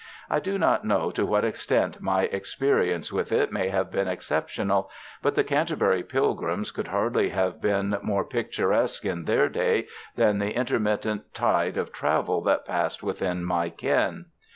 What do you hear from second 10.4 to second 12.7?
intermittent tide of travel that